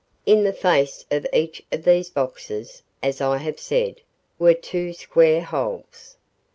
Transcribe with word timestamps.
In 0.25 0.43
the 0.43 0.51
face 0.51 1.05
of 1.11 1.27
each 1.31 1.61
of 1.71 1.83
these 1.83 2.09
boxes, 2.09 2.81
as 3.03 3.21
I 3.21 3.37
have 3.37 3.59
said, 3.59 4.01
were 4.39 4.55
two 4.55 4.93
square 4.93 5.43
holes. 5.43 6.17